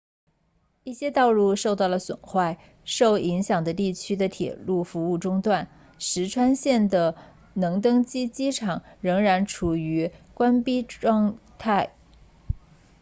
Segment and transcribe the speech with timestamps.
[0.83, 7.15] 一些道路受到了损坏受影响地区的铁路服务中断石川 ishikawa 县的
[7.53, 11.93] 能登机场仍然处于关闭状态